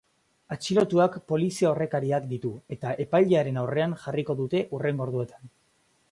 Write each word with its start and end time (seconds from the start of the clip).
Atxilotuak 0.53 1.17
polizi 1.31 1.67
aurrekariak 1.71 2.25
ditu 2.31 2.51
eta 2.75 2.93
epailearen 3.05 3.59
aurrean 3.65 3.93
jarriko 4.05 4.37
dute 4.39 4.63
hurrengo 4.71 5.05
orduetan. 5.07 5.53